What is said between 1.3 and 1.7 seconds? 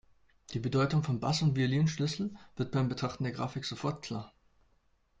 und